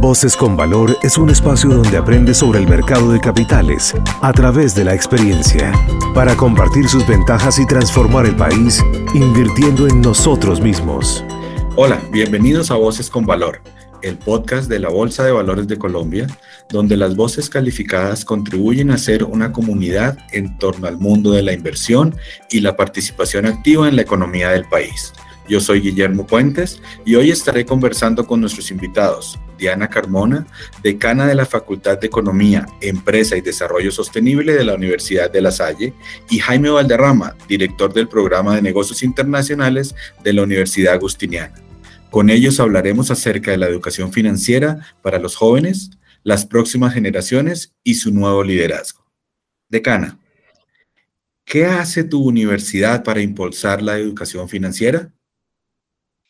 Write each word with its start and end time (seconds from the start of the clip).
Voces 0.00 0.34
con 0.34 0.56
Valor 0.56 0.96
es 1.02 1.18
un 1.18 1.28
espacio 1.28 1.68
donde 1.68 1.98
aprende 1.98 2.32
sobre 2.32 2.58
el 2.58 2.66
mercado 2.66 3.12
de 3.12 3.20
capitales 3.20 3.94
a 4.22 4.32
través 4.32 4.74
de 4.74 4.82
la 4.82 4.94
experiencia, 4.94 5.74
para 6.14 6.34
compartir 6.38 6.88
sus 6.88 7.06
ventajas 7.06 7.58
y 7.58 7.66
transformar 7.66 8.24
el 8.24 8.34
país 8.34 8.82
invirtiendo 9.12 9.86
en 9.86 10.00
nosotros 10.00 10.58
mismos. 10.58 11.22
Hola, 11.76 12.00
bienvenidos 12.10 12.70
a 12.70 12.76
Voces 12.76 13.10
con 13.10 13.26
Valor, 13.26 13.60
el 14.00 14.16
podcast 14.16 14.70
de 14.70 14.78
la 14.78 14.88
Bolsa 14.88 15.22
de 15.22 15.32
Valores 15.32 15.68
de 15.68 15.76
Colombia, 15.76 16.26
donde 16.70 16.96
las 16.96 17.14
voces 17.14 17.50
calificadas 17.50 18.24
contribuyen 18.24 18.92
a 18.92 18.96
ser 18.96 19.22
una 19.22 19.52
comunidad 19.52 20.16
en 20.32 20.56
torno 20.56 20.88
al 20.88 20.96
mundo 20.96 21.32
de 21.32 21.42
la 21.42 21.52
inversión 21.52 22.16
y 22.48 22.60
la 22.60 22.74
participación 22.74 23.44
activa 23.44 23.86
en 23.86 23.96
la 23.96 24.02
economía 24.02 24.48
del 24.48 24.64
país. 24.64 25.12
Yo 25.50 25.58
soy 25.58 25.80
Guillermo 25.80 26.28
Puentes 26.28 26.80
y 27.04 27.16
hoy 27.16 27.32
estaré 27.32 27.64
conversando 27.66 28.24
con 28.24 28.40
nuestros 28.40 28.70
invitados, 28.70 29.36
Diana 29.58 29.88
Carmona, 29.88 30.46
decana 30.80 31.26
de 31.26 31.34
la 31.34 31.44
Facultad 31.44 31.98
de 31.98 32.06
Economía, 32.06 32.68
Empresa 32.80 33.36
y 33.36 33.40
Desarrollo 33.40 33.90
Sostenible 33.90 34.54
de 34.54 34.62
la 34.62 34.76
Universidad 34.76 35.28
de 35.28 35.42
La 35.42 35.50
Salle, 35.50 35.92
y 36.30 36.38
Jaime 36.38 36.70
Valderrama, 36.70 37.34
director 37.48 37.92
del 37.92 38.06
Programa 38.06 38.54
de 38.54 38.62
Negocios 38.62 39.02
Internacionales 39.02 39.92
de 40.22 40.32
la 40.34 40.44
Universidad 40.44 40.94
Agustiniana. 40.94 41.56
Con 42.10 42.30
ellos 42.30 42.60
hablaremos 42.60 43.10
acerca 43.10 43.50
de 43.50 43.58
la 43.58 43.66
educación 43.66 44.12
financiera 44.12 44.78
para 45.02 45.18
los 45.18 45.34
jóvenes, 45.34 45.90
las 46.22 46.46
próximas 46.46 46.94
generaciones 46.94 47.74
y 47.82 47.94
su 47.94 48.12
nuevo 48.14 48.44
liderazgo. 48.44 49.04
Decana, 49.68 50.16
¿qué 51.44 51.66
hace 51.66 52.04
tu 52.04 52.22
universidad 52.22 53.02
para 53.02 53.20
impulsar 53.20 53.82
la 53.82 53.98
educación 53.98 54.48
financiera? 54.48 55.12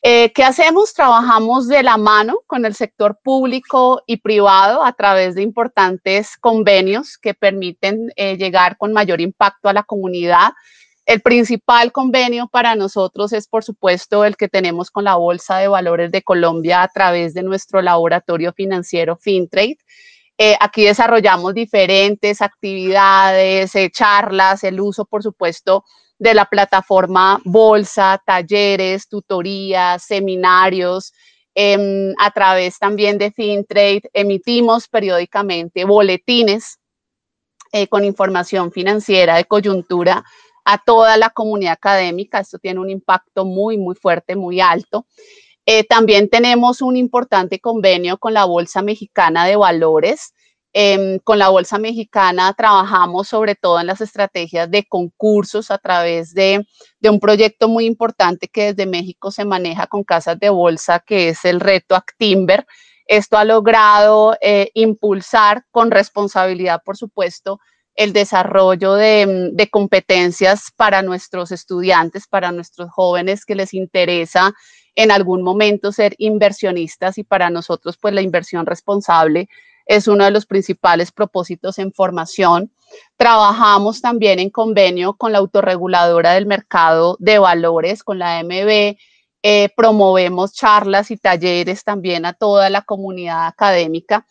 Eh, 0.02 0.32
¿Qué 0.32 0.42
hacemos? 0.44 0.94
Trabajamos 0.94 1.68
de 1.68 1.82
la 1.82 1.98
mano 1.98 2.40
con 2.46 2.64
el 2.64 2.74
sector 2.74 3.18
público 3.22 4.02
y 4.06 4.16
privado 4.16 4.82
a 4.82 4.94
través 4.94 5.34
de 5.34 5.42
importantes 5.42 6.38
convenios 6.38 7.18
que 7.18 7.34
permiten 7.34 8.10
eh, 8.16 8.38
llegar 8.38 8.78
con 8.78 8.94
mayor 8.94 9.20
impacto 9.20 9.68
a 9.68 9.74
la 9.74 9.82
comunidad. 9.82 10.52
El 11.04 11.20
principal 11.20 11.92
convenio 11.92 12.48
para 12.48 12.76
nosotros 12.76 13.34
es, 13.34 13.46
por 13.46 13.62
supuesto, 13.62 14.24
el 14.24 14.38
que 14.38 14.48
tenemos 14.48 14.90
con 14.90 15.04
la 15.04 15.16
Bolsa 15.16 15.58
de 15.58 15.68
Valores 15.68 16.10
de 16.12 16.22
Colombia 16.22 16.82
a 16.82 16.88
través 16.88 17.34
de 17.34 17.42
nuestro 17.42 17.82
laboratorio 17.82 18.54
financiero 18.54 19.16
FinTrade. 19.16 19.76
Eh, 20.38 20.56
aquí 20.60 20.84
desarrollamos 20.84 21.52
diferentes 21.52 22.40
actividades, 22.40 23.72
charlas, 23.92 24.64
el 24.64 24.80
uso, 24.80 25.04
por 25.04 25.22
supuesto, 25.22 25.84
de 26.20 26.34
la 26.34 26.44
plataforma 26.44 27.40
Bolsa, 27.44 28.22
talleres, 28.24 29.08
tutorías, 29.08 30.04
seminarios. 30.04 31.12
Em, 31.54 32.14
a 32.18 32.30
través 32.30 32.78
también 32.78 33.18
de 33.18 33.32
FinTrade 33.32 34.02
emitimos 34.12 34.86
periódicamente 34.86 35.84
boletines 35.84 36.78
eh, 37.72 37.88
con 37.88 38.04
información 38.04 38.70
financiera 38.70 39.36
de 39.36 39.46
coyuntura 39.46 40.22
a 40.64 40.78
toda 40.78 41.16
la 41.16 41.30
comunidad 41.30 41.72
académica. 41.72 42.38
Esto 42.38 42.58
tiene 42.58 42.80
un 42.80 42.90
impacto 42.90 43.44
muy, 43.46 43.78
muy 43.78 43.96
fuerte, 43.96 44.36
muy 44.36 44.60
alto. 44.60 45.06
Eh, 45.64 45.84
también 45.84 46.28
tenemos 46.28 46.82
un 46.82 46.96
importante 46.96 47.60
convenio 47.60 48.18
con 48.18 48.34
la 48.34 48.44
Bolsa 48.44 48.82
Mexicana 48.82 49.46
de 49.46 49.56
Valores 49.56 50.34
Em, 50.72 51.18
con 51.18 51.40
la 51.40 51.48
Bolsa 51.48 51.78
Mexicana 51.78 52.54
trabajamos 52.54 53.26
sobre 53.26 53.56
todo 53.56 53.80
en 53.80 53.88
las 53.88 54.00
estrategias 54.00 54.70
de 54.70 54.84
concursos 54.84 55.72
a 55.72 55.78
través 55.78 56.32
de, 56.32 56.64
un 57.02 57.18
proyecto 57.18 57.68
muy 57.68 57.86
importante 57.86 58.46
que 58.46 58.72
desde 58.72 58.86
México 58.88 59.32
se 59.32 59.44
maneja 59.44 59.88
con 59.88 60.04
casas 60.04 60.38
de 60.38 60.48
bolsa, 60.48 61.00
que 61.00 61.30
es 61.30 61.44
el 61.44 61.58
reto 61.58 61.96
Actimber. 61.96 62.66
Esto 63.06 63.36
ha 63.36 63.44
logrado 63.44 64.36
eh, 64.40 64.70
impulsar 64.74 65.64
con 65.72 65.90
responsabilidad, 65.90 66.82
por 66.84 66.96
supuesto, 66.96 67.58
el 67.96 68.12
desarrollo 68.12 68.94
de, 68.94 69.50
de, 69.52 69.68
competencias 69.68 70.70
para 70.76 71.02
nuestros 71.02 71.50
estudiantes, 71.50 72.28
para 72.28 72.52
nuestros 72.52 72.90
jóvenes 72.92 73.44
que 73.44 73.56
les 73.56 73.74
interesa 73.74 74.52
en 74.94 75.10
algún 75.10 75.42
momento 75.42 75.90
ser 75.90 76.14
inversionistas 76.18 77.18
y 77.18 77.24
para 77.24 77.50
nosotros, 77.50 77.98
pues 78.00 78.14
la 78.14 78.22
inversión 78.22 78.66
responsable 78.66 79.48
es 79.90 80.06
uno 80.06 80.24
de 80.24 80.30
los 80.30 80.46
principales 80.46 81.10
propósitos 81.10 81.80
en 81.80 81.92
formación. 81.92 82.72
Trabajamos 83.16 84.00
también 84.00 84.38
en 84.38 84.48
convenio 84.48 85.14
con 85.14 85.32
la 85.32 85.38
autorreguladora 85.38 86.34
del 86.34 86.46
mercado 86.46 87.16
de 87.18 87.40
valores, 87.40 88.04
con 88.04 88.20
la 88.20 88.40
MB. 88.40 88.96
Eh, 89.42 89.68
promovemos 89.76 90.52
charlas 90.52 91.10
y 91.10 91.16
talleres 91.16 91.82
también 91.82 92.24
a 92.24 92.34
toda 92.34 92.70
la 92.70 92.82
comunidad 92.82 93.48
académica. 93.48 94.24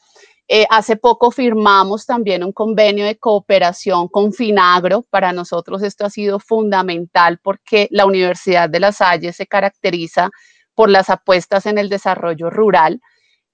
Eh, 0.47 0.65
hace 0.69 0.95
poco 0.95 1.29
firmamos 1.29 2.05
también 2.05 2.45
un 2.45 2.53
convenio 2.53 3.03
de 3.03 3.17
cooperación 3.17 4.07
con 4.07 4.31
Finagro. 4.31 5.01
Para 5.09 5.33
nosotros 5.33 5.83
esto 5.83 6.05
ha 6.05 6.09
sido 6.09 6.39
fundamental 6.39 7.37
porque 7.43 7.89
la 7.91 8.05
Universidad 8.05 8.69
de 8.69 8.79
La 8.79 8.93
Salle 8.93 9.33
se 9.33 9.45
caracteriza 9.45 10.29
por 10.73 10.89
las 10.89 11.09
apuestas 11.09 11.65
en 11.65 11.77
el 11.77 11.89
desarrollo 11.89 12.49
rural 12.49 13.01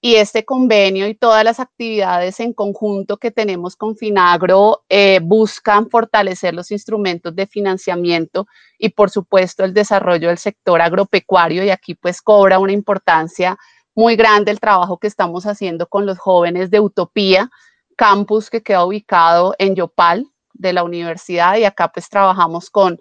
y 0.06 0.14
este 0.14 0.44
convenio 0.44 1.08
y 1.08 1.16
todas 1.16 1.42
las 1.42 1.58
actividades 1.58 2.38
en 2.38 2.52
conjunto 2.52 3.16
que 3.16 3.32
tenemos 3.32 3.74
con 3.74 3.96
Finagro 3.96 4.84
eh, 4.88 5.18
buscan 5.20 5.90
fortalecer 5.90 6.54
los 6.54 6.70
instrumentos 6.70 7.34
de 7.34 7.48
financiamiento 7.48 8.46
y 8.78 8.90
por 8.90 9.10
supuesto 9.10 9.64
el 9.64 9.74
desarrollo 9.74 10.28
del 10.28 10.38
sector 10.38 10.80
agropecuario. 10.80 11.64
Y 11.64 11.70
aquí 11.70 11.96
pues 11.96 12.22
cobra 12.22 12.60
una 12.60 12.70
importancia 12.70 13.58
muy 13.96 14.14
grande 14.14 14.52
el 14.52 14.60
trabajo 14.60 14.98
que 14.98 15.08
estamos 15.08 15.44
haciendo 15.44 15.88
con 15.88 16.06
los 16.06 16.20
jóvenes 16.20 16.70
de 16.70 16.78
Utopía, 16.78 17.50
campus 17.96 18.48
que 18.48 18.62
queda 18.62 18.84
ubicado 18.84 19.56
en 19.58 19.74
Yopal 19.74 20.28
de 20.52 20.72
la 20.72 20.84
universidad. 20.84 21.56
Y 21.56 21.64
acá 21.64 21.90
pues 21.92 22.08
trabajamos 22.08 22.70
con 22.70 23.00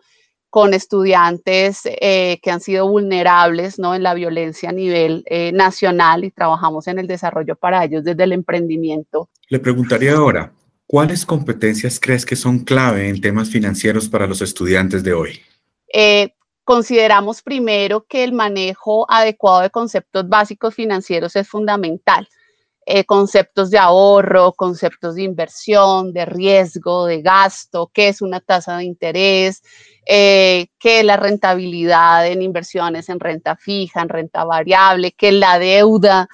con 0.49 0.73
estudiantes 0.73 1.81
eh, 1.85 2.39
que 2.41 2.51
han 2.51 2.61
sido 2.61 2.87
vulnerables 2.87 3.77
¿no? 3.77 3.93
en 3.93 4.03
la 4.03 4.13
violencia 4.13 4.69
a 4.69 4.73
nivel 4.73 5.23
eh, 5.25 5.51
nacional 5.51 6.23
y 6.23 6.31
trabajamos 6.31 6.87
en 6.87 6.99
el 6.99 7.07
desarrollo 7.07 7.55
para 7.55 7.83
ellos 7.83 8.03
desde 8.03 8.23
el 8.23 8.31
emprendimiento. 8.31 9.29
Le 9.49 9.59
preguntaría 9.59 10.15
ahora, 10.15 10.53
¿cuáles 10.87 11.25
competencias 11.25 11.99
crees 11.99 12.25
que 12.25 12.35
son 12.35 12.59
clave 12.59 13.09
en 13.09 13.19
temas 13.19 13.49
financieros 13.49 14.07
para 14.07 14.27
los 14.27 14.41
estudiantes 14.41 15.03
de 15.03 15.13
hoy? 15.13 15.41
Eh, 15.93 16.33
consideramos 16.63 17.41
primero 17.41 18.05
que 18.07 18.23
el 18.23 18.33
manejo 18.33 19.05
adecuado 19.11 19.61
de 19.61 19.69
conceptos 19.69 20.27
básicos 20.27 20.73
financieros 20.73 21.35
es 21.35 21.47
fundamental. 21.47 22.27
Conceptos 23.07 23.71
de 23.71 23.79
ahorro, 23.79 24.53
conceptos 24.53 25.15
de 25.15 25.23
inversión, 25.23 26.13
de 26.13 26.25
riesgo, 26.25 27.05
de 27.05 27.21
gasto, 27.21 27.89
qué 27.93 28.09
es 28.09 28.21
una 28.21 28.39
tasa 28.39 28.77
de 28.77 28.83
interés, 28.83 29.63
eh, 30.05 30.67
que 30.77 31.03
la 31.03 31.17
rentabilidad 31.17 32.27
en 32.27 32.43
inversiones 32.43 33.09
en 33.09 33.19
renta 33.19 33.55
fija, 33.55 34.01
en 34.01 34.09
renta 34.09 34.43
variable, 34.43 35.13
que 35.13 35.31
la 35.31 35.57
deuda, 35.57 36.27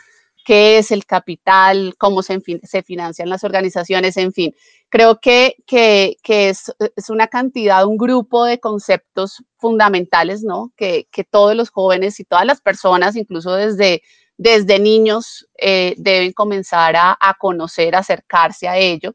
qué 0.44 0.78
es 0.78 0.92
el 0.92 1.06
capital, 1.06 1.96
cómo 1.98 2.22
se, 2.24 2.42
se 2.64 2.84
financian 2.84 3.30
las 3.30 3.44
organizaciones, 3.44 4.18
en 4.18 4.34
fin. 4.34 4.54
Creo 4.90 5.20
que, 5.22 5.56
que, 5.66 6.18
es, 6.28 6.74
una 7.10 7.28
cantidad, 7.28 7.86
un 7.86 7.98
grupo 7.98 8.44
de 8.44 8.60
conceptos 8.60 9.42
fundamentales, 9.58 10.44
¿no? 10.44 10.74
Que, 10.76 11.08
todos 11.30 11.56
los 11.56 11.70
jóvenes 11.70 12.20
y 12.20 12.26
todas 12.26 12.46
las 12.46 12.60
personas, 12.60 13.16
incluso 13.16 13.54
desde, 13.56 14.02
desde 14.42 14.80
niños, 14.80 15.48
eh, 15.56 15.94
deben 15.98 16.32
comenzar 16.34 16.96
a, 16.96 17.16
a 17.20 17.36
conocer, 17.36 17.96
acercarse 17.96 18.68
a 18.68 18.76
ello. 18.76 19.14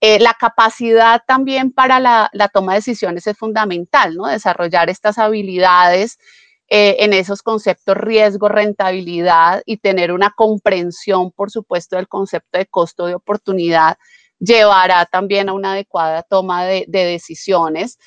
Eh, 0.00 0.20
la 0.20 0.34
capacidad 0.34 1.20
también 1.26 1.72
para 1.72 1.98
la, 1.98 2.30
toma 2.52 2.72
de 2.72 2.78
decisiones 2.78 3.26
es 3.26 3.36
fundamental, 3.36 4.14
¿no? 4.14 4.28
Desarrollar 4.28 4.88
estas 4.88 5.18
habilidades 5.18 6.20
eh, 6.68 6.96
en 7.00 7.12
esos 7.12 7.42
conceptos 7.42 7.96
riesgo, 7.96 8.48
rentabilidad 8.48 9.64
y 9.66 9.78
tener 9.78 10.12
una 10.12 10.30
comprensión, 10.30 11.32
por 11.32 11.50
supuesto, 11.50 11.96
del 11.96 12.06
concepto 12.06 12.58
de 12.58 12.66
costo 12.66 13.06
de 13.06 13.16
oportunidad 13.16 13.96
llevará 14.38 15.06
también 15.06 15.48
a 15.48 15.54
una 15.54 15.72
adecuada 15.72 16.22
toma 16.22 16.66
de, 16.66 16.86
decisiones. 16.86 17.98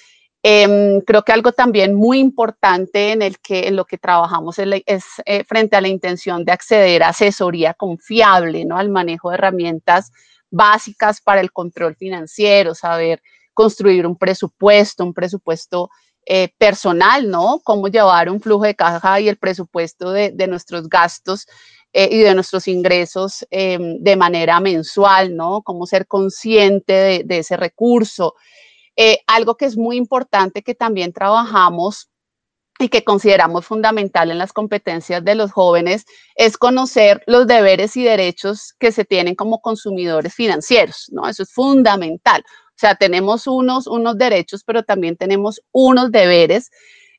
Em, 0.47 1.01
creo 1.01 1.23
que 1.23 1.31
algo 1.31 1.53
también 1.53 1.95
muy 1.95 2.19
importante 2.19 3.13
en, 3.13 3.23
el 3.23 3.39
que, 3.39 3.67
en 3.67 3.75
lo 3.75 3.85
que 3.85 3.97
trabajamos 3.97 4.59
es, 4.59 5.03
eh, 5.25 5.43
frente 5.43 5.75
a 5.75 5.81
la 5.81 5.87
intención 5.87 6.45
de 6.45 6.51
acceder 6.51 7.01
a 7.01 7.09
asesoría 7.09 7.73
confiable, 7.73 8.63
¿no? 8.63 8.77
Al 8.77 8.89
manejo 8.89 9.31
de 9.31 9.37
herramientas 9.37 10.11
básicas 10.51 11.19
para 11.19 11.41
el 11.41 11.51
control 11.51 11.95
financiero, 11.95 12.75
saber 12.75 13.23
construir 13.55 14.05
un 14.05 14.15
presupuesto, 14.17 15.03
un 15.03 15.15
presupuesto 15.15 15.89
eh, 16.27 16.49
personal, 16.59 17.27
¿no? 17.27 17.59
Cómo 17.63 17.87
llevar 17.87 18.29
un 18.29 18.39
flujo 18.39 18.65
de 18.65 18.75
caja 18.75 19.19
y 19.19 19.29
el 19.29 19.37
presupuesto 19.37 20.11
de, 20.11 20.47
nuestros 20.47 20.87
gastos 20.89 21.47
eh, 21.91 22.07
y 22.11 22.19
de 22.19 22.35
nuestros 22.35 22.67
ingresos 22.67 23.47
em, 23.49 23.97
de 23.99 24.15
manera 24.15 24.59
mensual, 24.59 25.35
¿no? 25.35 25.63
Cómo 25.63 25.87
ser 25.87 26.05
consciente 26.05 27.23
de, 27.25 27.37
ese 27.39 27.57
recurso. 27.57 28.35
Eh, 28.95 29.19
algo 29.27 29.55
que 29.57 29.65
es 29.65 29.77
muy 29.77 29.97
importante 29.97 30.63
que 30.63 30.75
también 30.75 31.11
trabajamos 31.13 32.09
y 32.79 32.89
que 32.89 33.03
consideramos 33.03 33.65
fundamental 33.65 34.31
en 34.31 34.37
las 34.37 34.51
competencias 34.51 35.23
de 35.23 35.35
los 35.35 35.51
jóvenes 35.51 36.05
es 36.35 36.57
conocer 36.57 37.23
los 37.25 37.47
deberes 37.47 37.95
y 37.95 38.03
derechos 38.03 38.73
que 38.79 38.91
se 38.91 39.05
tienen 39.05 39.35
como 39.35 39.61
consumidores 39.61 40.33
financieros, 40.33 41.09
¿no? 41.11 41.27
Eso 41.27 41.43
es 41.43 41.51
fundamental. 41.51 42.43
O 42.47 42.77
sea, 42.77 42.95
tenemos 42.95 43.47
unos, 43.47 43.87
unos 43.87 44.17
derechos, 44.17 44.63
pero 44.65 44.83
también 44.83 45.15
tenemos 45.15 45.61
unos 45.71 46.11
deberes 46.11 46.69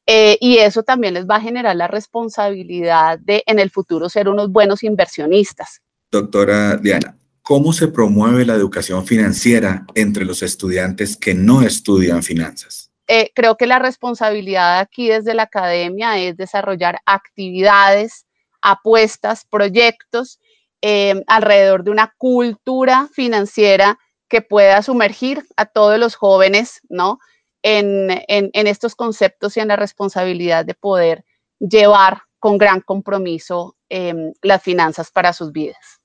eh, 0.06 0.36
y 0.40 0.58
eso 0.58 0.82
también 0.82 1.14
les 1.14 1.26
va 1.26 1.36
a 1.36 1.40
generar 1.40 1.74
la 1.74 1.88
responsabilidad 1.88 3.18
de 3.18 3.42
en 3.46 3.58
el 3.58 3.70
futuro 3.70 4.08
ser 4.08 4.28
unos 4.28 4.52
buenos 4.52 4.82
inversionistas. 4.82 5.80
Doctora 6.10 6.76
Diana, 6.76 7.16
¿cómo 7.46 7.72
se 7.72 7.86
promueve 7.86 8.44
la 8.44 8.54
educación 8.54 9.06
financiera 9.06 9.86
entre 9.94 10.24
los 10.24 10.42
estudiantes 10.42 11.16
que 11.16 11.32
no 11.32 11.62
estudian 11.62 12.24
finanzas? 12.24 12.90
Eh, 13.06 13.30
creo 13.36 13.56
que 13.56 13.68
la 13.68 13.78
responsabilidad 13.78 14.80
aquí 14.80 15.06
desde 15.06 15.32
la 15.32 15.44
academia 15.44 16.18
es 16.18 16.36
desarrollar 16.36 16.98
actividades, 17.06 18.26
apuestas, 18.62 19.44
proyectos 19.48 20.40
eh, 20.82 21.22
alrededor 21.28 21.84
de 21.84 21.92
una 21.92 22.12
cultura 22.18 23.08
financiera 23.12 23.96
que 24.28 24.42
pueda 24.42 24.82
sumergir 24.82 25.46
a 25.56 25.66
todos 25.66 26.00
los 26.00 26.16
jóvenes, 26.16 26.80
¿no? 26.88 27.20
En, 27.62 28.10
estos 28.54 28.96
conceptos 28.96 29.56
y 29.56 29.60
en 29.60 29.68
la 29.68 29.76
responsabilidad 29.76 30.64
de 30.64 30.74
poder 30.74 31.24
llevar 31.60 32.22
con 32.40 32.58
gran 32.58 32.80
compromiso 32.80 33.76
em, 33.88 34.32
las 34.42 34.62
finanzas 34.64 35.12
para 35.12 35.32
sus 35.32 35.52
vidas. 35.52 35.95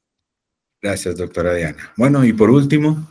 Gracias, 0.82 1.16
doctora 1.18 1.54
Diana. 1.54 1.92
Bueno, 1.96 2.26
y 2.26 2.34
por 2.34 2.50
último, 2.50 3.08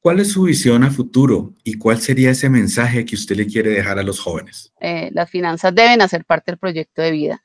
¿Cuál 0.00 0.20
es 0.20 0.32
su 0.32 0.44
visión 0.44 0.84
a 0.84 0.90
futuro 0.90 1.54
y 1.64 1.76
cuál 1.76 2.00
sería 2.00 2.30
ese 2.30 2.48
mensaje 2.48 3.04
que 3.04 3.16
usted 3.16 3.36
le 3.36 3.46
quiere 3.46 3.70
dejar 3.70 3.98
a 3.98 4.04
los 4.04 4.20
jóvenes? 4.20 4.72
Eh, 4.80 5.10
las 5.12 5.28
finanzas 5.28 5.74
deben 5.74 6.00
hacer 6.00 6.24
parte 6.24 6.52
del 6.52 6.58
proyecto 6.58 7.02
de 7.02 7.10
vida 7.10 7.42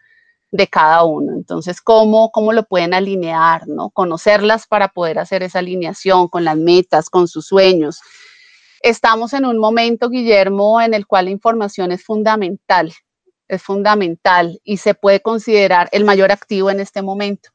de 0.52 0.68
cada 0.68 1.04
uno. 1.04 1.34
Entonces, 1.34 1.82
¿cómo, 1.82 2.30
¿cómo 2.32 2.54
lo 2.54 2.64
pueden 2.64 2.94
alinear? 2.94 3.68
¿no? 3.68 3.90
Conocerlas 3.90 4.68
para 4.68 4.90
poder 4.90 5.18
hacer 5.18 5.42
esa 5.42 5.60
alineación 5.60 6.28
con 6.28 6.44
las 6.44 6.56
metas, 6.56 7.10
con 7.10 7.28
sus 7.28 7.48
sueños. 7.48 8.00
Estamos 8.82 9.34
en 9.34 9.46
un 9.46 9.58
momento, 9.58 10.10
Guillermo, 10.10 10.80
en 10.80 10.94
el 10.94 11.08
cual 11.08 11.26
la 11.26 11.32
información 11.32 11.92
es 11.92 12.04
fundamental, 12.04 12.94
es 13.48 13.64
fundamental 13.64 14.60
y 14.64 14.78
se 14.78 14.94
puede 14.94 15.22
considerar 15.22 15.90
el 15.92 16.06
mayor 16.06 16.32
activo 16.32 16.70
en 16.70 16.80
este 16.80 17.02
momento. 17.02 17.50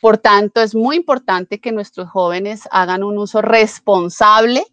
Por 0.00 0.18
tanto, 0.18 0.62
es 0.62 0.74
muy 0.74 0.96
importante 0.96 1.60
que 1.60 1.72
nuestros 1.72 2.08
jóvenes 2.08 2.66
hagan 2.70 3.04
un 3.04 3.18
uso 3.18 3.42
responsable 3.42 4.64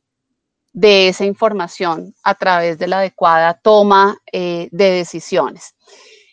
de 0.71 1.09
esa 1.09 1.25
información 1.25 2.13
a 2.24 2.35
través 2.35 2.77
de 2.77 2.88
la 2.88 3.00
adecuada 3.00 3.59
toma 3.62 4.18
eh, 4.31 4.69
de 4.71 4.91
decisiones. 4.91 5.75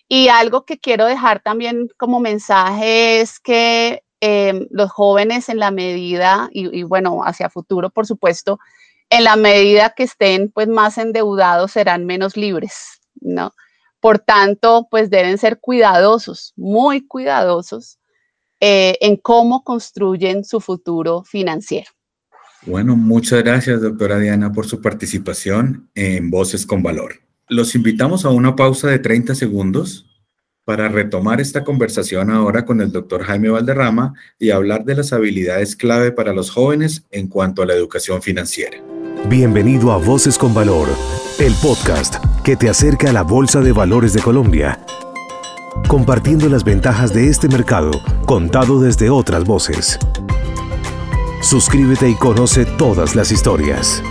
Y 0.09 0.29
algo 0.29 0.65
que 0.65 0.79
quiero 0.79 1.07
dejar 1.07 1.41
también 1.41 1.89
como 1.97 2.21
mensaje 2.21 3.21
es 3.21 3.41
que 3.41 4.05
em, 4.21 4.67
los 4.71 4.93
jóvenes 4.93 5.49
en 5.49 5.59
la 5.59 5.71
medida, 5.71 6.49
y, 6.53 6.79
y, 6.79 6.83
bueno, 6.85 7.23
hacia 7.25 7.51
futuro, 7.51 7.91
por 7.91 8.07
supuesto, 8.07 8.59
en 9.11 9.25
la 9.25 9.37
medida 9.37 9.95
que 9.97 10.05
estén 10.05 10.51
pues 10.53 10.69
más 10.69 10.99
endeudados 10.99 11.73
serán 11.73 12.07
menos 12.07 12.37
libres, 12.37 13.01
¿no? 13.21 13.55
Por 13.99 14.19
tanto, 14.19 14.87
pues 14.91 15.11
deben 15.11 15.39
ser 15.39 15.59
cuidadosos, 15.61 16.53
muy 16.57 17.07
cuidadosos 17.07 17.99
eh, 18.61 18.97
en 19.01 19.17
cómo 19.17 19.65
construyen 19.65 20.45
su 20.45 20.61
futuro 20.61 21.23
financiero. 21.25 21.91
Bueno, 22.67 22.97
muchas 22.97 23.43
gracias, 23.43 23.83
doctora 23.83 24.19
Diana, 24.19 24.53
por 24.53 24.67
su 24.67 24.81
participación 24.81 25.91
en 25.95 26.31
Voces 26.31 26.65
con 26.65 26.83
Valor. 26.83 27.17
Los 27.49 27.75
invitamos 27.75 28.25
a 28.25 28.31
una 28.31 28.57
pausa 28.57 28.89
de 28.89 28.99
30 28.99 29.35
segundos 29.35 30.07
para 30.65 30.89
retomar 30.89 31.43
esta 31.43 31.63
conversación 31.63 32.31
ahora 32.31 32.65
con 32.65 32.81
el 32.81 32.91
doctor 32.91 33.23
Jaime 33.25 33.51
Valderrama 33.51 34.15
y 34.39 34.51
hablar 34.51 34.85
de 34.85 34.95
las 34.95 35.13
habilidades 35.13 35.77
clave 35.77 36.11
para 36.11 36.33
los 36.33 36.51
jóvenes 36.51 37.05
en 37.11 37.29
cuanto 37.29 37.63
a 37.63 37.67
la 37.67 37.75
educación 37.75 38.23
financiera. 38.23 38.79
Bienvenido 39.29 39.93
a 39.93 39.99
Voces 39.99 40.39
con 40.39 40.55
Valor, 40.55 40.89
el 41.39 41.53
podcast 41.63 42.17
que 42.43 42.57
te 42.57 42.71
acerca 42.71 43.11
a 43.11 43.13
la 43.13 43.23
Bolsa 43.23 43.61
de 43.61 43.73
Valores 43.73 44.15
de 44.15 44.23
Colombia 44.23 44.79
compartiendo 45.89 46.49
las 46.49 46.65
ventajas 46.65 47.13
de 47.13 47.29
este 47.29 47.49
mercado 47.49 47.91
contado 48.27 48.81
desde 48.81 49.11
otras 49.11 49.45
voces. 49.45 49.99
Suscríbete 51.43 52.09
y 52.09 52.15
conoce 52.15 52.65
todas 52.65 53.15
las 53.15 53.31
historias. 53.31 54.03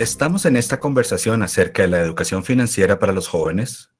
Estamos 0.00 0.46
en 0.46 0.56
esta 0.56 0.80
conversación 0.80 1.42
acerca 1.42 1.82
de 1.82 1.88
la 1.88 2.00
educación 2.00 2.42
financiera 2.42 2.98
para 2.98 3.12
los 3.12 3.28
jóvenes 3.28 3.90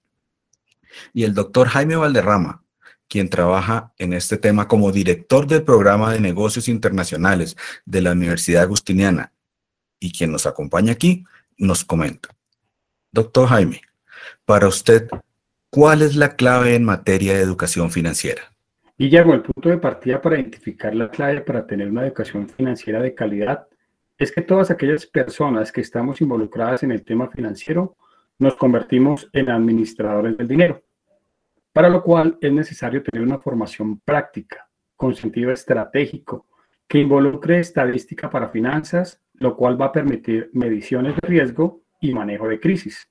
y 1.13 1.25
el 1.25 1.35
doctor 1.35 1.69
Jaime 1.69 1.95
Valderrama, 1.95 2.65
quien 3.07 3.29
trabaja 3.29 3.93
en 3.99 4.15
este 4.15 4.39
tema 4.39 4.67
como 4.67 4.93
director 4.93 5.47
del 5.47 5.63
programa 5.63 6.11
de 6.11 6.21
negocios 6.21 6.69
internacionales 6.69 7.55
de 7.85 8.01
la 8.01 8.13
Universidad 8.13 8.63
Agustiniana 8.63 9.35
y 9.99 10.11
quien 10.11 10.33
nos 10.33 10.47
acompaña 10.47 10.93
aquí, 10.93 11.27
nos 11.59 11.85
comenta. 11.85 12.31
Doctor 13.13 13.49
Jaime, 13.49 13.83
para 14.47 14.69
usted, 14.69 15.07
¿cuál 15.69 16.01
es 16.01 16.17
la 16.17 16.35
clave 16.35 16.77
en 16.77 16.85
materia 16.85 17.35
de 17.35 17.43
educación 17.43 17.91
financiera? 17.91 18.41
Guillermo, 18.97 19.35
el 19.35 19.43
punto 19.43 19.69
de 19.69 19.77
partida 19.77 20.23
para 20.23 20.37
identificar 20.37 20.95
la 20.95 21.11
clave 21.11 21.43
para 21.43 21.67
tener 21.67 21.91
una 21.91 22.07
educación 22.07 22.49
financiera 22.49 23.03
de 23.03 23.15
calidad 23.15 23.67
es 24.21 24.33
que 24.33 24.43
todas 24.43 24.71
aquellas 24.71 25.07
personas 25.07 25.73
que 25.73 25.81
estamos 25.81 26.21
involucradas 26.21 26.83
en 26.83 26.93
el 26.93 27.03
tema 27.05 27.29
financiero 27.29 27.97
nos 28.39 28.55
convertimos 28.55 29.31
en 29.33 29.49
administradores 29.49 30.37
del 30.37 30.47
dinero, 30.47 30.83
para 31.73 31.89
lo 31.89 32.03
cual 32.03 32.37
es 32.43 32.53
necesario 32.53 33.03
tener 33.03 33.27
una 33.27 33.39
formación 33.39 33.99
práctica, 34.01 34.69
con 34.95 35.15
sentido 35.15 35.51
estratégico, 35.53 36.47
que 36.87 36.99
involucre 36.99 37.61
estadística 37.61 38.29
para 38.29 38.51
finanzas, 38.51 39.23
lo 39.33 39.57
cual 39.57 39.81
va 39.81 39.87
a 39.87 39.93
permitir 39.93 40.51
mediciones 40.53 41.15
de 41.15 41.27
riesgo 41.27 41.81
y 41.99 42.13
manejo 42.13 42.47
de 42.47 42.61
crisis. 42.61 43.09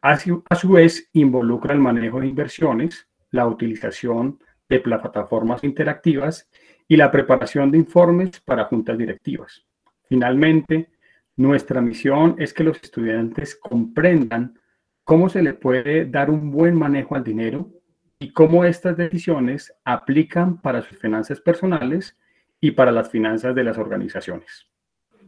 A 0.00 0.18
su, 0.18 0.42
a 0.48 0.54
su 0.54 0.70
vez, 0.70 1.10
involucra 1.12 1.74
el 1.74 1.80
manejo 1.80 2.20
de 2.20 2.28
inversiones, 2.28 3.06
la 3.32 3.46
utilización 3.46 4.38
de 4.66 4.80
plataformas 4.80 5.62
interactivas 5.62 6.48
y 6.86 6.96
la 6.96 7.10
preparación 7.10 7.70
de 7.70 7.76
informes 7.76 8.40
para 8.40 8.64
juntas 8.64 8.96
directivas. 8.96 9.68
Finalmente, 10.08 10.90
nuestra 11.36 11.80
misión 11.80 12.34
es 12.38 12.52
que 12.52 12.64
los 12.64 12.80
estudiantes 12.82 13.54
comprendan 13.56 14.58
cómo 15.04 15.28
se 15.28 15.42
le 15.42 15.54
puede 15.54 16.06
dar 16.06 16.30
un 16.30 16.50
buen 16.50 16.74
manejo 16.74 17.14
al 17.14 17.24
dinero 17.24 17.70
y 18.18 18.32
cómo 18.32 18.64
estas 18.64 18.96
decisiones 18.96 19.72
aplican 19.84 20.60
para 20.60 20.82
sus 20.82 20.98
finanzas 20.98 21.40
personales 21.40 22.16
y 22.60 22.72
para 22.72 22.90
las 22.90 23.10
finanzas 23.10 23.54
de 23.54 23.64
las 23.64 23.78
organizaciones. 23.78 24.66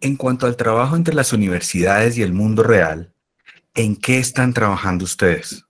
En 0.01 0.17
cuanto 0.17 0.47
al 0.47 0.57
trabajo 0.57 0.97
entre 0.97 1.15
las 1.15 1.33
universidades 1.33 2.19
y 2.19 2.23
el 2.23 2.33
mundo 2.33 2.63
real, 2.63 3.13
¿en 3.75 3.95
qué 3.95 4.19
están 4.19 4.53
trabajando 4.53 5.05
ustedes? 5.05 5.65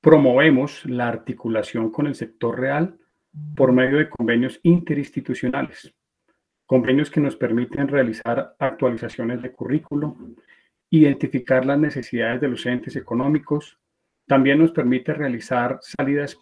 Promovemos 0.00 0.84
la 0.84 1.08
articulación 1.08 1.90
con 1.90 2.06
el 2.06 2.14
sector 2.14 2.60
real 2.60 2.96
por 3.56 3.72
medio 3.72 3.98
de 3.98 4.08
convenios 4.08 4.60
interinstitucionales 4.62 5.92
convenios 6.68 7.10
que 7.10 7.22
nos 7.22 7.34
permiten 7.34 7.88
realizar 7.88 8.54
actualizaciones 8.58 9.40
de 9.40 9.52
currículo, 9.52 10.18
identificar 10.90 11.64
las 11.64 11.78
necesidades 11.78 12.42
de 12.42 12.48
los 12.48 12.66
entes 12.66 12.94
económicos, 12.94 13.78
también 14.26 14.58
nos 14.58 14.72
permite 14.72 15.14
realizar 15.14 15.78
salidas 15.80 16.36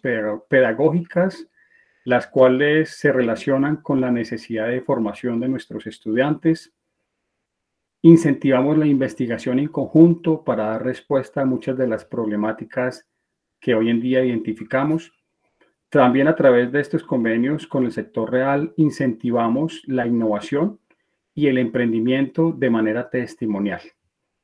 pedagógicas, 0.49 1.47
las 2.03 2.27
cuales 2.27 2.89
se 2.89 3.13
relacionan 3.13 3.77
con 3.77 4.01
la 4.01 4.11
necesidad 4.11 4.67
de 4.67 4.81
formación 4.81 5.39
de 5.39 5.47
nuestros 5.47 5.87
estudiantes. 5.87 6.73
Incentivamos 8.01 8.77
la 8.77 8.85
investigación 8.85 9.59
en 9.59 9.69
conjunto 9.69 10.43
para 10.43 10.65
dar 10.65 10.83
respuesta 10.83 11.43
a 11.43 11.45
muchas 11.45 11.77
de 11.77 11.87
las 11.87 12.03
problemáticas 12.03 13.07
que 13.61 13.75
hoy 13.75 13.89
en 13.89 14.01
día 14.01 14.25
identificamos 14.25 15.13
también 15.89 16.27
a 16.27 16.35
través 16.35 16.71
de 16.71 16.81
estos 16.81 17.03
convenios 17.03 17.65
con 17.65 17.85
el 17.85 17.91
sector 17.91 18.31
real 18.31 18.73
incentivamos 18.75 19.83
la 19.85 20.05
innovación 20.05 20.79
y 21.33 21.47
el 21.47 21.57
emprendimiento 21.57 22.51
de 22.51 22.69
manera 22.69 23.09
testimonial 23.09 23.81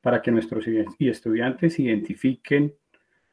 para 0.01 0.21
que 0.21 0.31
nuestros 0.31 0.65
estudiantes 0.99 1.79
identifiquen 1.79 2.73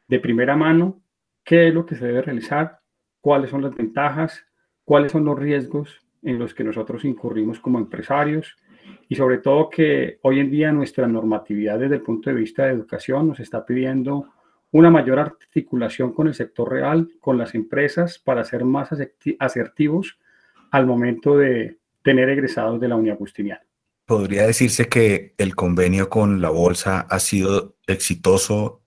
de 0.08 0.20
primera 0.20 0.56
mano 0.56 1.00
qué 1.44 1.68
es 1.68 1.74
lo 1.74 1.86
que 1.86 1.96
se 1.96 2.06
debe 2.06 2.22
realizar, 2.22 2.80
cuáles 3.20 3.50
son 3.50 3.62
las 3.62 3.74
ventajas, 3.74 4.44
cuáles 4.84 5.12
son 5.12 5.24
los 5.24 5.38
riesgos 5.38 6.00
en 6.22 6.38
los 6.38 6.54
que 6.54 6.64
nosotros 6.64 7.04
incurrimos 7.04 7.60
como 7.60 7.78
empresarios 7.78 8.56
y 9.08 9.14
sobre 9.14 9.38
todo 9.38 9.70
que 9.70 10.18
hoy 10.22 10.40
en 10.40 10.50
día 10.50 10.72
nuestra 10.72 11.06
normatividad 11.06 11.78
desde 11.78 11.96
el 11.96 12.02
punto 12.02 12.30
de 12.30 12.36
vista 12.36 12.64
de 12.64 12.72
educación 12.72 13.28
nos 13.28 13.40
está 13.40 13.64
pidiendo 13.64 14.32
una 14.72 14.90
mayor 14.90 15.18
articulación 15.18 16.12
con 16.12 16.28
el 16.28 16.34
sector 16.34 16.70
real, 16.70 17.08
con 17.20 17.38
las 17.38 17.54
empresas, 17.54 18.18
para 18.18 18.44
ser 18.44 18.64
más 18.64 18.90
asertivos 19.38 20.18
al 20.70 20.86
momento 20.86 21.36
de 21.36 21.78
tener 22.02 22.28
egresados 22.28 22.80
de 22.80 22.88
la 22.88 22.96
Unión 22.96 23.16
Agustiniana. 23.16 23.62
¿Podría 24.06 24.46
decirse 24.46 24.88
que 24.88 25.34
el 25.38 25.54
convenio 25.54 26.08
con 26.08 26.40
la 26.40 26.50
bolsa 26.50 27.00
ha 27.00 27.20
sido 27.20 27.76
exitoso 27.86 28.82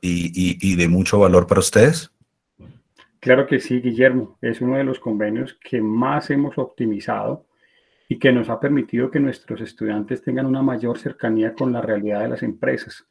y, 0.00 0.76
de 0.76 0.88
mucho 0.88 1.18
valor 1.18 1.46
para 1.46 1.60
ustedes? 1.60 2.10
Claro 3.20 3.46
que 3.46 3.60
sí, 3.60 3.80
Guillermo. 3.80 4.38
Es 4.40 4.60
uno 4.60 4.76
de 4.76 4.84
los 4.84 5.00
convenios 5.00 5.58
que 5.62 5.82
más 5.82 6.30
hemos 6.30 6.56
optimizado 6.56 7.46
y 8.08 8.18
que 8.18 8.32
nos 8.32 8.48
ha 8.48 8.58
permitido 8.58 9.10
que 9.10 9.20
nuestros 9.20 9.60
estudiantes 9.60 10.22
tengan 10.22 10.46
una 10.46 10.62
mayor 10.62 10.98
cercanía 10.98 11.52
con 11.52 11.72
la 11.72 11.82
realidad 11.82 12.22
de 12.22 12.28
las 12.28 12.42
empresas, 12.42 13.06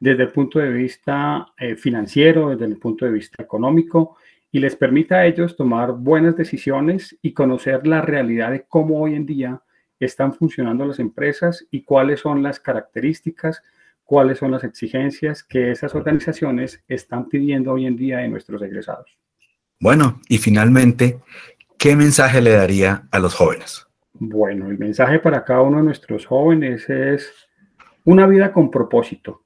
desde 0.00 0.24
el 0.24 0.30
punto 0.30 0.58
de 0.58 0.70
vista 0.70 1.52
eh, 1.58 1.76
financiero, 1.76 2.50
desde 2.50 2.66
el 2.66 2.78
punto 2.78 3.04
de 3.04 3.12
vista 3.12 3.42
económico, 3.42 4.16
y 4.50 4.60
les 4.60 4.76
permita 4.76 5.16
a 5.16 5.26
ellos 5.26 5.56
tomar 5.56 5.92
buenas 5.92 6.36
decisiones 6.36 7.16
y 7.20 7.32
conocer 7.32 7.86
la 7.86 8.00
realidad 8.00 8.50
de 8.50 8.64
cómo 8.66 9.00
hoy 9.00 9.14
en 9.14 9.26
día 9.26 9.60
están 10.00 10.32
funcionando 10.32 10.86
las 10.86 11.00
empresas 11.00 11.66
y 11.70 11.82
cuáles 11.82 12.20
son 12.20 12.42
las 12.42 12.60
características, 12.60 13.62
cuáles 14.04 14.38
son 14.38 14.52
las 14.52 14.64
exigencias 14.64 15.42
que 15.42 15.70
esas 15.70 15.94
organizaciones 15.94 16.82
están 16.88 17.28
pidiendo 17.28 17.72
hoy 17.72 17.86
en 17.86 17.96
día 17.96 18.18
de 18.18 18.28
nuestros 18.28 18.62
egresados. 18.62 19.18
Bueno, 19.80 20.20
y 20.28 20.38
finalmente, 20.38 21.20
¿qué 21.76 21.94
mensaje 21.94 22.40
le 22.40 22.52
daría 22.52 23.02
a 23.10 23.18
los 23.18 23.34
jóvenes? 23.34 23.86
Bueno, 24.14 24.70
el 24.70 24.78
mensaje 24.78 25.18
para 25.18 25.44
cada 25.44 25.62
uno 25.62 25.78
de 25.78 25.84
nuestros 25.84 26.24
jóvenes 26.24 26.88
es 26.88 27.32
una 28.04 28.26
vida 28.26 28.52
con 28.52 28.70
propósito 28.70 29.44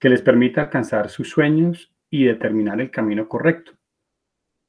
que 0.00 0.08
les 0.08 0.22
permita 0.22 0.62
alcanzar 0.62 1.10
sus 1.10 1.28
sueños 1.28 1.92
y 2.08 2.24
determinar 2.24 2.80
el 2.80 2.90
camino 2.90 3.28
correcto. 3.28 3.72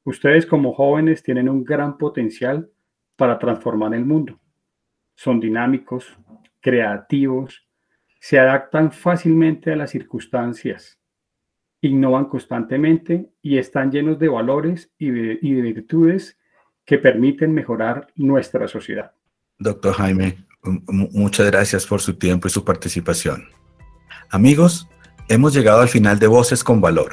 Ustedes 0.04 0.46
como 0.46 0.74
jóvenes 0.74 1.22
tienen 1.22 1.48
un 1.48 1.64
gran 1.64 1.96
potencial 1.96 2.70
para 3.16 3.38
transformar 3.38 3.94
el 3.94 4.04
mundo. 4.04 4.38
Son 5.14 5.40
dinámicos, 5.40 6.16
creativos, 6.60 7.66
se 8.20 8.38
adaptan 8.38 8.92
fácilmente 8.92 9.72
a 9.72 9.76
las 9.76 9.90
circunstancias, 9.90 11.00
innovan 11.80 12.26
constantemente 12.26 13.32
y 13.40 13.58
están 13.58 13.90
llenos 13.90 14.18
de 14.18 14.28
valores 14.28 14.92
y 14.98 15.10
de, 15.10 15.38
virtudes 15.40 16.38
que 16.84 16.98
permiten 16.98 17.52
mejorar 17.52 18.06
nuestra 18.16 18.68
sociedad. 18.68 19.12
Doctor 19.58 19.94
Jaime, 19.94 20.44
muchas 20.86 21.50
gracias 21.50 21.86
por 21.86 22.00
su 22.00 22.18
tiempo 22.18 22.48
y 22.48 22.50
su 22.50 22.64
participación. 22.64 23.48
Amigos, 24.30 24.88
hemos 25.32 25.54
llegado 25.54 25.80
al 25.80 25.88
final 25.88 26.18
de 26.18 26.26
Voces 26.26 26.62
con 26.62 26.82
Valor. 26.82 27.12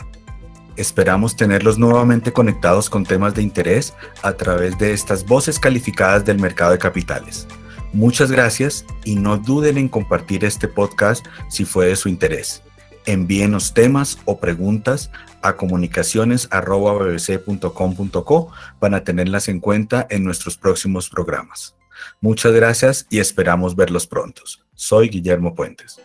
Esperamos 0.76 1.38
tenerlos 1.38 1.78
nuevamente 1.78 2.34
conectados 2.34 2.90
con 2.90 3.06
temas 3.06 3.34
de 3.34 3.42
interés 3.42 3.94
a 4.24 4.34
través 4.34 4.78
de 4.78 4.92
estas 4.92 5.26
voces 5.26 5.58
calificadas 5.58 6.26
del 6.26 6.38
mercado 6.38 6.72
de 6.72 6.80
capitales. 6.80 7.48
Muchas 7.94 8.30
gracias 8.30 8.86
y 9.06 9.16
no 9.16 9.38
duden 9.38 9.78
en 9.78 9.88
compartir 9.88 10.44
este 10.44 10.68
podcast 10.68 11.26
si 11.50 11.64
fue 11.64 11.88
de 11.88 11.96
su 11.96 12.10
interés. 12.10 12.62
Envíenos 13.06 13.74
temas 13.74 14.18
o 14.26 14.38
preguntas 14.38 15.12
a 15.42 15.56
comunicaciones.bbc.com.co 15.56 18.52
para 18.80 19.06
tenerlas 19.06 19.48
en 19.48 19.62
cuenta 19.62 20.06
en 20.10 20.26
nuestros 20.26 20.58
próximos 20.58 21.10
programas. 21.10 21.74
Muchas 22.20 22.52
gracias 22.52 23.08
y 23.10 23.20
esperamos 23.20 23.78
verlos 23.78 24.08
pronto. 24.08 24.42
Soy 24.76 25.08
Guillermo 25.08 25.56
Puentes. 25.56 26.02